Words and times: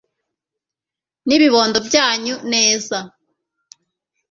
n'ibibondo 1.27 1.77
byanyu 1.87 2.33
neza 2.53 2.97